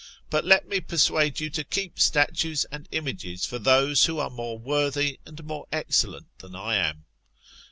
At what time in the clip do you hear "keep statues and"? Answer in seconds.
1.63-2.87